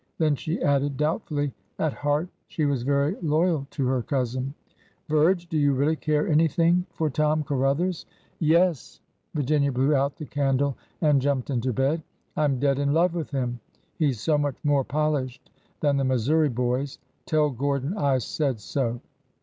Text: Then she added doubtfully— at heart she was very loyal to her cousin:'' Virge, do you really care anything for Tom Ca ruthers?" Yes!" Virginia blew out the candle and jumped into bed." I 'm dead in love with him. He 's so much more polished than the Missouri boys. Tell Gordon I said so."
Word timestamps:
Then 0.17 0.35
she 0.35 0.59
added 0.63 0.97
doubtfully— 0.97 1.53
at 1.77 1.93
heart 1.93 2.27
she 2.47 2.65
was 2.65 2.81
very 2.81 3.15
loyal 3.21 3.67
to 3.69 3.85
her 3.85 4.01
cousin:'' 4.01 4.55
Virge, 5.07 5.47
do 5.47 5.55
you 5.59 5.73
really 5.75 5.95
care 5.95 6.27
anything 6.27 6.87
for 6.89 7.07
Tom 7.07 7.43
Ca 7.43 7.53
ruthers?" 7.53 8.05
Yes!" 8.55 8.99
Virginia 9.35 9.71
blew 9.71 9.93
out 9.93 10.15
the 10.15 10.25
candle 10.25 10.75
and 11.01 11.21
jumped 11.21 11.51
into 11.51 11.71
bed." 11.71 12.01
I 12.35 12.45
'm 12.45 12.59
dead 12.59 12.79
in 12.79 12.93
love 12.93 13.13
with 13.13 13.29
him. 13.29 13.59
He 13.99 14.11
's 14.11 14.19
so 14.19 14.39
much 14.39 14.55
more 14.63 14.83
polished 14.83 15.51
than 15.81 15.97
the 15.97 16.03
Missouri 16.03 16.49
boys. 16.49 16.97
Tell 17.27 17.51
Gordon 17.51 17.95
I 17.95 18.17
said 18.17 18.59
so." 18.59 19.01